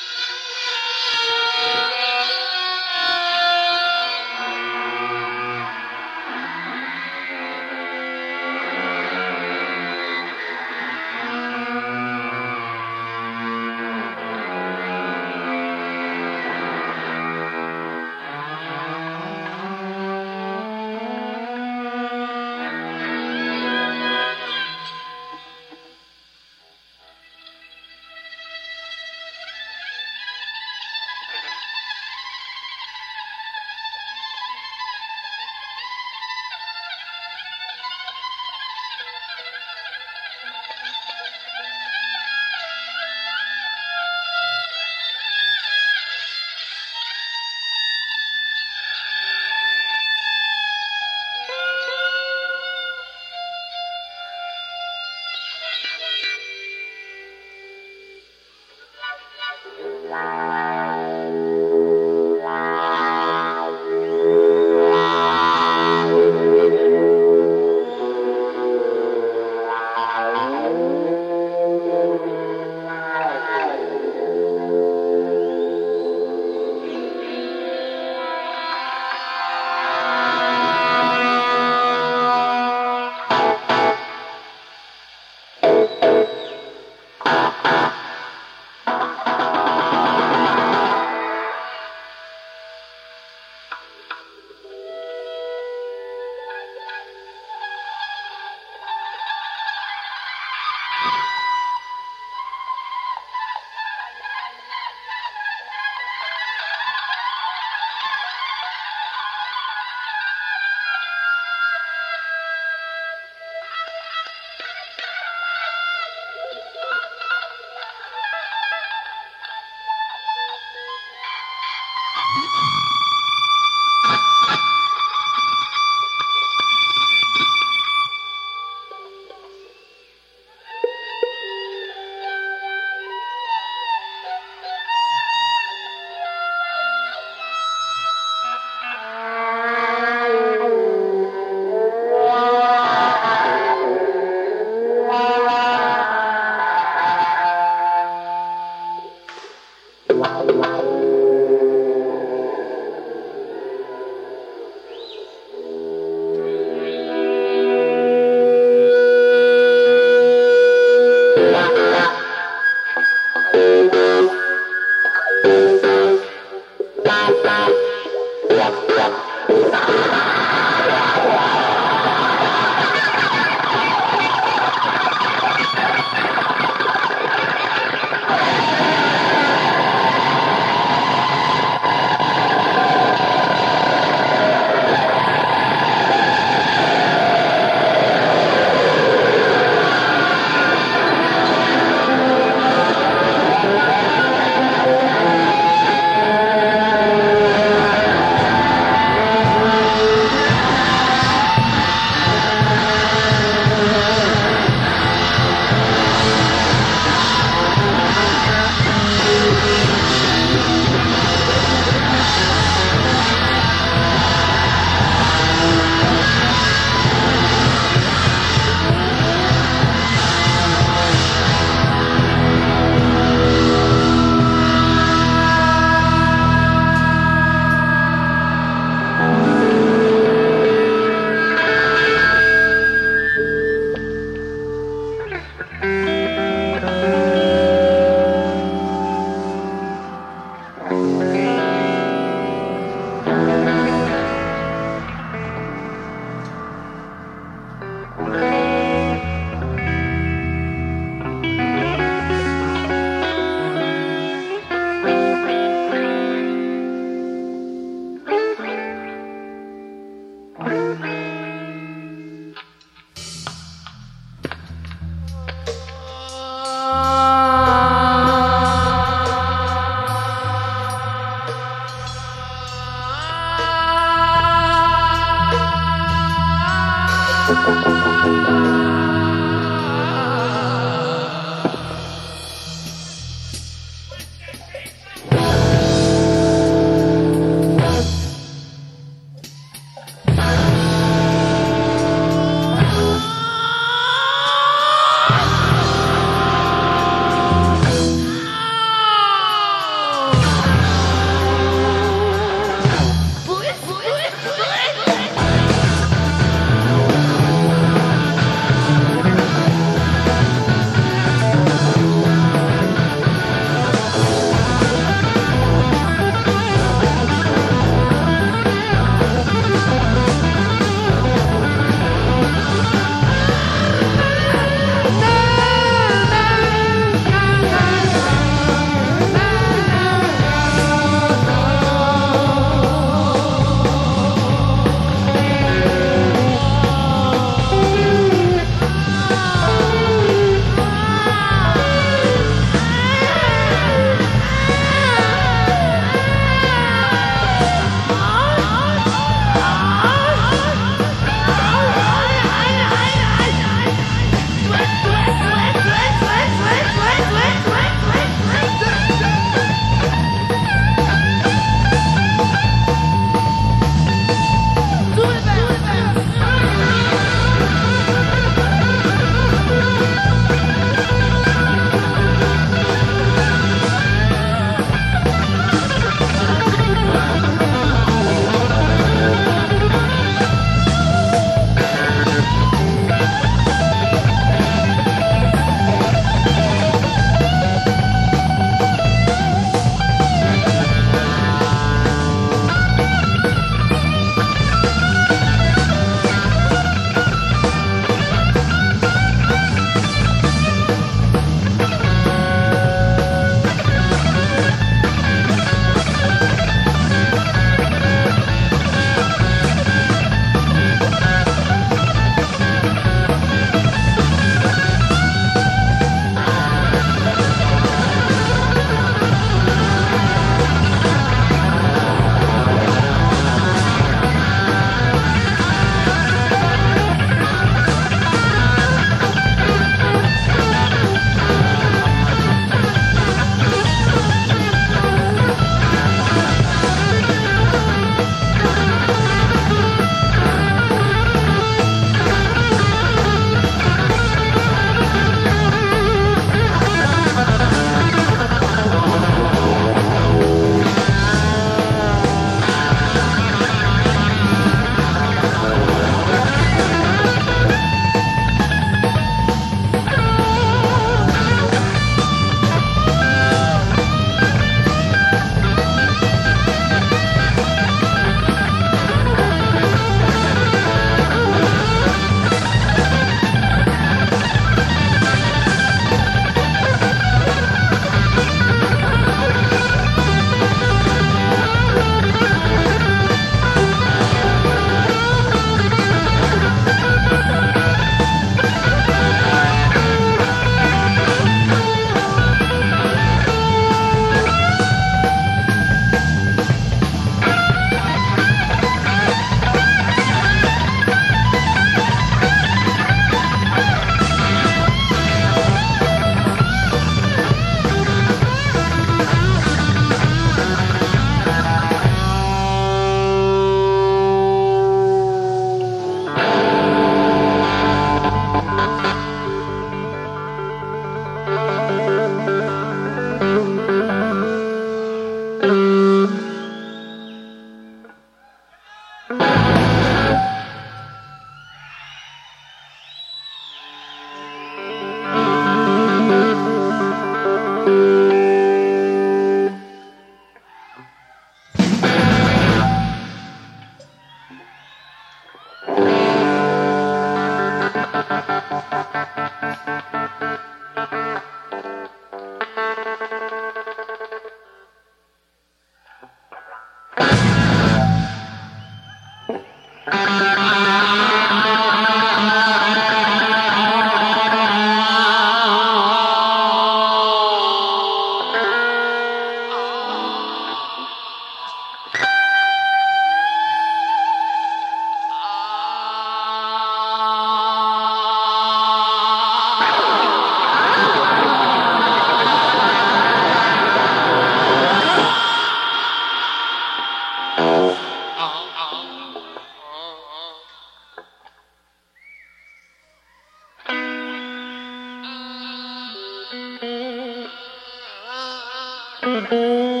Mm-hmm. 599.23 600.00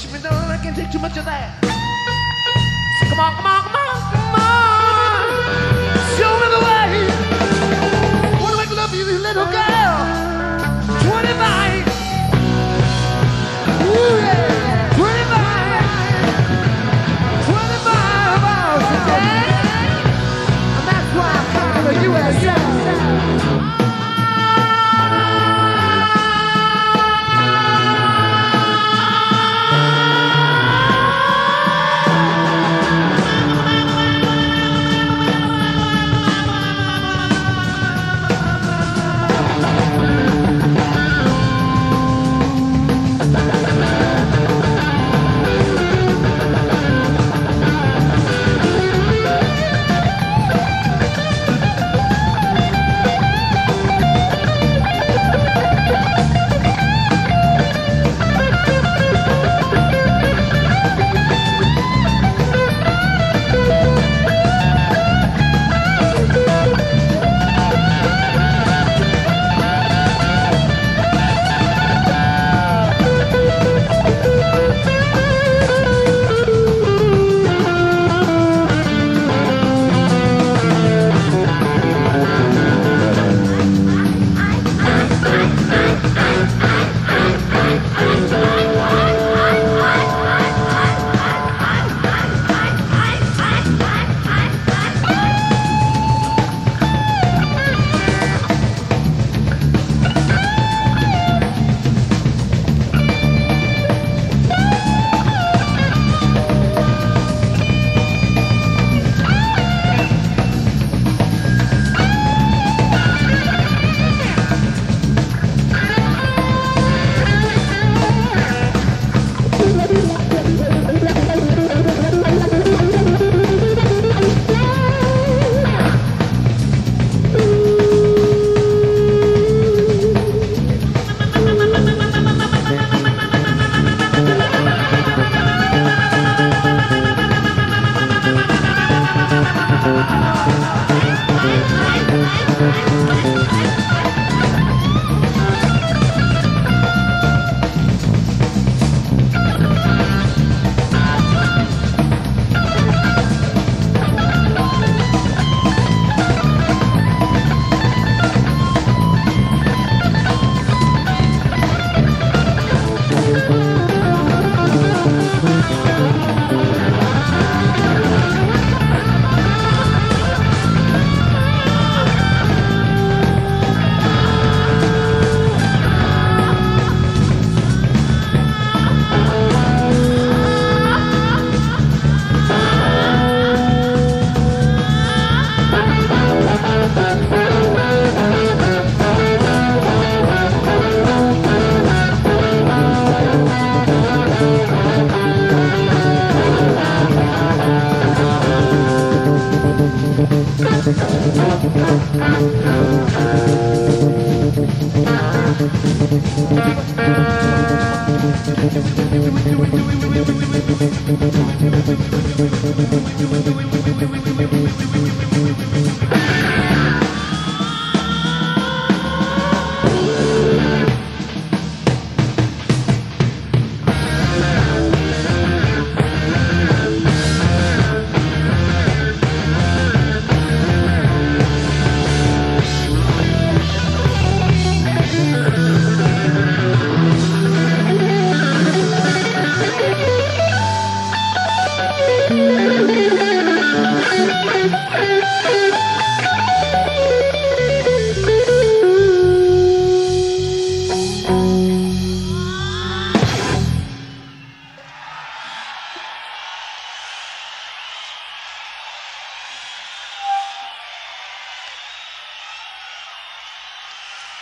Push 0.00 0.12
me 0.12 0.18
down. 0.20 0.50
I 0.50 0.56
can't 0.62 0.76
take 0.76 0.90
too 0.90 0.98
much 0.98 1.16
of 1.16 1.24
that. 1.24 1.52
So 3.00 3.06
come 3.08 3.20
on, 3.20 3.36
come 3.36 3.46
on, 3.46 3.62
come 3.62 3.66
on, 3.66 3.69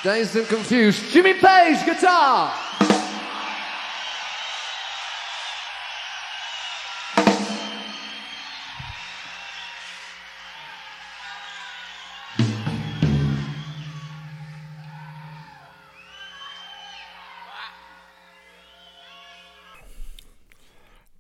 Dazed 0.09 0.36
and 0.36 0.48
confused. 0.48 1.11
Jimmy 1.11 1.34
Page, 1.34 1.84
guitar. 1.84 2.50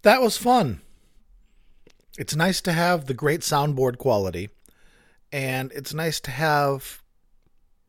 That 0.00 0.22
was 0.22 0.38
fun. 0.38 0.80
It's 2.16 2.34
nice 2.34 2.62
to 2.62 2.72
have 2.72 3.04
the 3.04 3.12
great 3.12 3.42
soundboard 3.42 3.98
quality, 3.98 4.48
and 5.30 5.72
it's 5.72 5.92
nice 5.92 6.20
to 6.20 6.30
have 6.30 7.02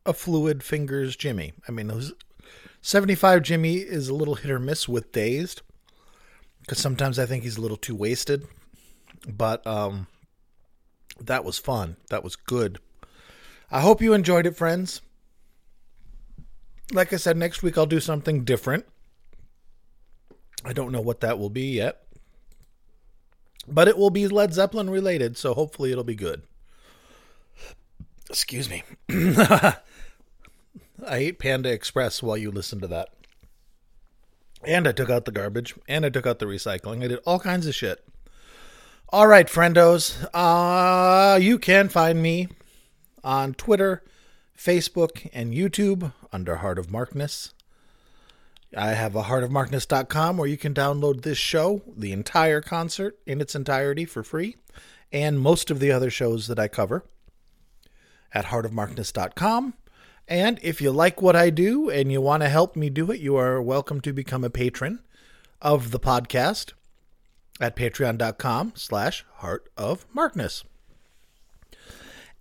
a 0.06 0.12
fluid 0.12 0.62
fingers 0.62 1.16
Jimmy. 1.16 1.52
I 1.68 1.72
mean, 1.72 1.88
those 1.88 2.12
75 2.82 3.42
Jimmy 3.42 3.76
is 3.76 4.08
a 4.08 4.14
little 4.14 4.36
hit 4.36 4.50
or 4.50 4.58
miss 4.58 4.88
with 4.88 5.12
dazed 5.12 5.62
because 6.60 6.78
sometimes 6.78 7.18
I 7.18 7.26
think 7.26 7.42
he's 7.42 7.56
a 7.56 7.60
little 7.60 7.76
too 7.76 7.94
wasted. 7.94 8.46
But 9.28 9.66
um, 9.66 10.06
that 11.20 11.44
was 11.44 11.58
fun. 11.58 11.96
That 12.08 12.24
was 12.24 12.36
good. 12.36 12.78
I 13.70 13.80
hope 13.80 14.00
you 14.00 14.14
enjoyed 14.14 14.46
it, 14.46 14.56
friends. 14.56 15.02
Like 16.92 17.12
I 17.12 17.16
said, 17.16 17.36
next 17.36 17.62
week 17.62 17.76
I'll 17.78 17.86
do 17.86 18.00
something 18.00 18.44
different. 18.44 18.86
I 20.64 20.72
don't 20.72 20.92
know 20.92 21.00
what 21.00 21.20
that 21.20 21.38
will 21.38 21.50
be 21.50 21.72
yet. 21.72 22.02
But 23.68 23.88
it 23.88 23.96
will 23.96 24.10
be 24.10 24.26
Led 24.26 24.52
Zeppelin 24.52 24.90
related, 24.90 25.36
so 25.36 25.54
hopefully 25.54 25.92
it'll 25.92 26.02
be 26.02 26.14
good. 26.14 26.42
Excuse 28.28 28.68
me. 28.68 28.82
I 31.06 31.18
ate 31.18 31.38
Panda 31.38 31.70
Express 31.72 32.22
while 32.22 32.36
you 32.36 32.50
listened 32.50 32.82
to 32.82 32.88
that. 32.88 33.10
And 34.64 34.86
I 34.86 34.92
took 34.92 35.08
out 35.08 35.24
the 35.24 35.32
garbage, 35.32 35.74
and 35.88 36.04
I 36.04 36.10
took 36.10 36.26
out 36.26 36.38
the 36.38 36.46
recycling. 36.46 37.02
I 37.02 37.08
did 37.08 37.20
all 37.24 37.38
kinds 37.38 37.66
of 37.66 37.74
shit. 37.74 38.06
All 39.08 39.26
right, 39.26 39.48
friendos. 39.48 40.24
Uh, 40.34 41.36
you 41.36 41.58
can 41.58 41.88
find 41.88 42.22
me 42.22 42.48
on 43.24 43.54
Twitter, 43.54 44.02
Facebook, 44.56 45.28
and 45.32 45.54
YouTube 45.54 46.12
under 46.32 46.56
Heart 46.56 46.78
of 46.78 46.90
Markness. 46.90 47.52
I 48.76 48.90
have 48.90 49.16
a 49.16 49.24
heartofmarkness.com 49.24 50.36
where 50.36 50.46
you 50.46 50.56
can 50.56 50.74
download 50.74 51.22
this 51.22 51.38
show, 51.38 51.82
the 51.96 52.12
entire 52.12 52.60
concert 52.60 53.18
in 53.26 53.40
its 53.40 53.56
entirety 53.56 54.04
for 54.04 54.22
free, 54.22 54.56
and 55.10 55.40
most 55.40 55.70
of 55.70 55.80
the 55.80 55.90
other 55.90 56.10
shows 56.10 56.46
that 56.46 56.58
I 56.58 56.68
cover 56.68 57.04
at 58.32 58.46
heartofmarkness.com. 58.46 59.74
And 60.30 60.60
if 60.62 60.80
you 60.80 60.92
like 60.92 61.20
what 61.20 61.34
I 61.34 61.50
do 61.50 61.90
and 61.90 62.12
you 62.12 62.20
want 62.20 62.44
to 62.44 62.48
help 62.48 62.76
me 62.76 62.88
do 62.88 63.10
it, 63.10 63.18
you 63.18 63.34
are 63.34 63.60
welcome 63.60 64.00
to 64.02 64.12
become 64.12 64.44
a 64.44 64.48
patron 64.48 65.00
of 65.60 65.90
the 65.90 65.98
podcast 65.98 66.72
at 67.60 67.74
patreon.com 67.74 68.74
slash 68.76 69.24
heart 69.38 69.68
of 69.76 70.06
markness. 70.14 70.62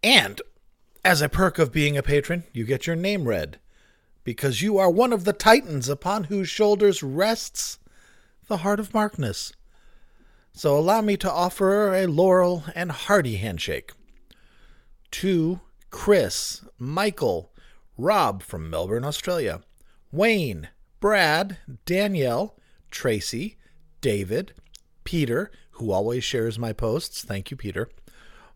And 0.03 0.39
as 1.03 1.23
a 1.23 1.29
perk 1.29 1.57
of 1.57 1.71
being 1.71 1.97
a 1.97 2.03
patron, 2.03 2.43
you 2.53 2.63
get 2.63 2.85
your 2.85 2.95
name 2.95 3.27
read 3.27 3.57
because 4.23 4.61
you 4.61 4.77
are 4.77 4.91
one 4.91 5.11
of 5.11 5.23
the 5.23 5.33
titans 5.33 5.89
upon 5.89 6.25
whose 6.25 6.47
shoulders 6.47 7.01
rests 7.01 7.79
the 8.47 8.57
heart 8.57 8.79
of 8.79 8.93
Markness. 8.93 9.51
So 10.53 10.77
allow 10.77 11.01
me 11.01 11.17
to 11.17 11.31
offer 11.31 11.95
a 11.95 12.05
laurel 12.05 12.65
and 12.75 12.91
hearty 12.91 13.37
handshake 13.37 13.93
to 15.09 15.61
Chris, 15.89 16.63
Michael, 16.77 17.51
Rob 17.99 18.41
from 18.43 18.69
Melbourne, 18.69 19.03
Australia, 19.03 19.59
Wayne, 20.09 20.69
Brad, 21.01 21.57
Danielle, 21.85 22.55
Tracy, 22.91 23.57
David, 23.99 24.53
Peter, 25.03 25.51
who 25.71 25.91
always 25.91 26.23
shares 26.23 26.57
my 26.57 26.71
posts. 26.71 27.23
Thank 27.23 27.51
you, 27.51 27.57
Peter. 27.57 27.89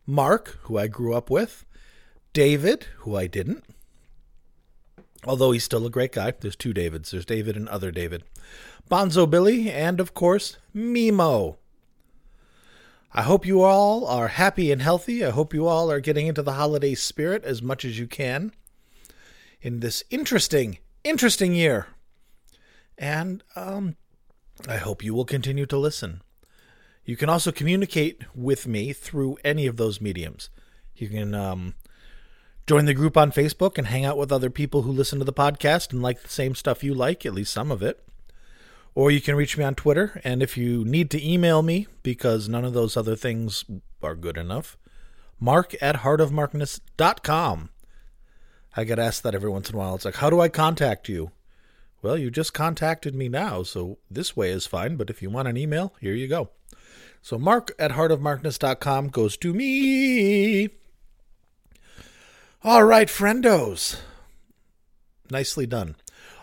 Mark, 0.07 0.59
who 0.63 0.77
I 0.77 0.87
grew 0.87 1.13
up 1.13 1.29
with. 1.29 1.65
David, 2.31 2.87
who 2.99 3.17
I 3.17 3.27
didn't. 3.27 3.65
Although 5.25 5.51
he's 5.51 5.65
still 5.65 5.85
a 5.85 5.89
great 5.89 6.13
guy. 6.13 6.31
There's 6.39 6.55
two 6.55 6.73
Davids. 6.73 7.11
There's 7.11 7.25
David 7.25 7.57
and 7.57 7.67
other 7.67 7.91
David. 7.91 8.23
Bonzo 8.89 9.29
Billy, 9.29 9.69
and 9.69 9.99
of 9.99 10.13
course, 10.13 10.55
Mimo. 10.73 11.57
I 13.13 13.23
hope 13.23 13.45
you 13.45 13.61
all 13.61 14.07
are 14.07 14.29
happy 14.29 14.71
and 14.71 14.81
healthy. 14.81 15.23
I 15.25 15.31
hope 15.31 15.53
you 15.53 15.67
all 15.67 15.91
are 15.91 15.99
getting 15.99 16.27
into 16.27 16.41
the 16.41 16.53
holiday 16.53 16.95
spirit 16.95 17.43
as 17.43 17.61
much 17.61 17.83
as 17.83 17.99
you 17.99 18.07
can 18.07 18.53
in 19.63 19.79
this 19.79 20.03
interesting, 20.11 20.77
interesting 21.03 21.55
year. 21.55 21.87
And 22.97 23.43
um, 23.55 23.95
I 24.67 24.77
hope 24.77 25.03
you 25.03 25.15
will 25.15 25.25
continue 25.25 25.65
to 25.65 25.77
listen. 25.77 26.21
You 27.05 27.17
can 27.17 27.29
also 27.29 27.51
communicate 27.51 28.23
with 28.35 28.67
me 28.67 28.93
through 28.93 29.37
any 29.43 29.65
of 29.65 29.77
those 29.77 29.99
mediums. 29.99 30.49
You 30.95 31.07
can 31.07 31.33
um, 31.33 31.73
join 32.67 32.85
the 32.85 32.93
group 32.93 33.17
on 33.17 33.31
Facebook 33.31 33.77
and 33.77 33.87
hang 33.87 34.05
out 34.05 34.17
with 34.17 34.31
other 34.31 34.49
people 34.49 34.83
who 34.83 34.91
listen 34.91 35.19
to 35.19 35.25
the 35.25 35.33
podcast 35.33 35.91
and 35.91 36.01
like 36.01 36.21
the 36.21 36.29
same 36.29 36.55
stuff 36.55 36.83
you 36.83 36.93
like, 36.93 37.25
at 37.25 37.33
least 37.33 37.53
some 37.53 37.71
of 37.71 37.81
it. 37.81 38.05
Or 38.95 39.09
you 39.09 39.21
can 39.21 39.35
reach 39.35 39.57
me 39.57 39.63
on 39.63 39.75
Twitter. 39.75 40.21
And 40.23 40.43
if 40.43 40.55
you 40.55 40.85
need 40.85 41.09
to 41.11 41.27
email 41.27 41.61
me, 41.63 41.87
because 42.03 42.47
none 42.47 42.63
of 42.63 42.73
those 42.73 42.95
other 42.95 43.15
things 43.15 43.65
are 44.03 44.15
good 44.15 44.37
enough, 44.37 44.77
mark 45.39 45.73
at 45.81 45.97
heartofmarkness.com. 45.97 47.69
I 48.75 48.83
get 48.83 48.99
asked 48.99 49.23
that 49.23 49.35
every 49.35 49.49
once 49.49 49.69
in 49.69 49.75
a 49.75 49.77
while. 49.77 49.95
It's 49.95 50.05
like, 50.05 50.15
how 50.15 50.29
do 50.29 50.39
I 50.39 50.49
contact 50.49 51.07
you? 51.07 51.31
Well, 52.01 52.17
you 52.17 52.29
just 52.29 52.53
contacted 52.53 53.15
me 53.15 53.29
now, 53.29 53.63
so 53.63 53.97
this 54.11 54.35
way 54.35 54.49
is 54.49 54.65
fine. 54.65 54.97
But 54.97 55.09
if 55.09 55.21
you 55.21 55.29
want 55.29 55.47
an 55.47 55.57
email, 55.57 55.93
here 56.01 56.13
you 56.13 56.27
go. 56.27 56.49
So 57.21 57.37
mark 57.37 57.73
at 57.79 57.91
heartofmarkness.com 57.91 59.07
goes 59.09 59.37
to 59.37 59.53
me. 59.53 60.69
All 62.63 62.83
right, 62.83 63.07
friendos. 63.07 63.99
Nicely 65.29 65.65
done. 65.65 65.95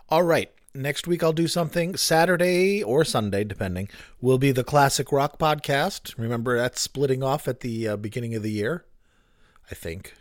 All 0.09 0.22
right. 0.22 0.51
Next 0.72 1.07
week 1.07 1.22
I'll 1.22 1.33
do 1.33 1.49
something. 1.49 1.97
Saturday 1.97 2.83
or 2.83 3.05
Sunday, 3.05 3.45
depending, 3.45 3.89
will 4.20 4.39
be 4.39 4.53
the 4.53 4.64
Classic 4.64 5.11
Rock 5.11 5.39
podcast. 5.39 6.16
Remember 6.16 6.57
that's 6.57 6.81
splitting 6.81 7.22
off 7.22 7.49
at 7.49 7.61
the 7.61 7.89
uh, 7.89 7.97
beginning 7.97 8.35
of 8.35 8.43
the 8.43 8.53
year, 8.53 8.85
I 9.70 9.74
think. 9.74 10.14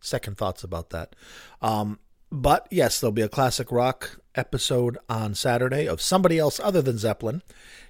Second 0.00 0.36
thoughts 0.36 0.64
about 0.64 0.90
that. 0.90 1.14
Um, 1.60 1.98
but 2.30 2.66
yes, 2.70 3.00
there'll 3.00 3.12
be 3.12 3.22
a 3.22 3.28
Classic 3.28 3.70
Rock 3.72 4.20
episode 4.34 4.98
on 5.08 5.34
Saturday 5.34 5.86
of 5.86 6.00
somebody 6.00 6.38
else 6.38 6.60
other 6.62 6.82
than 6.82 6.98
Zeppelin. 6.98 7.42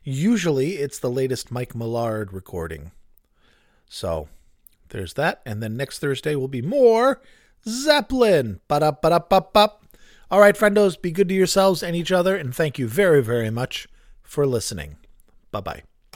Usually 0.02 0.76
it's 0.76 0.98
the 0.98 1.10
latest 1.10 1.50
Mike 1.50 1.74
Millard 1.74 2.32
recording. 2.32 2.92
So 3.88 4.28
there's 4.90 5.14
that. 5.14 5.42
And 5.44 5.62
then 5.62 5.76
next 5.76 5.98
Thursday 5.98 6.36
will 6.36 6.48
be 6.48 6.62
more 6.62 7.20
Zeppelin. 7.66 8.60
Ba-da-ba-da-ba-ba. 8.68 9.72
All 10.30 10.40
right, 10.40 10.56
friendos, 10.56 11.00
be 11.00 11.10
good 11.10 11.28
to 11.28 11.34
yourselves 11.34 11.82
and 11.82 11.96
each 11.96 12.12
other, 12.12 12.36
and 12.36 12.54
thank 12.54 12.78
you 12.78 12.86
very, 12.86 13.22
very 13.22 13.50
much 13.50 13.88
for 14.22 14.46
listening. 14.46 14.96
Bye 15.50 15.60
bye. 15.60 15.82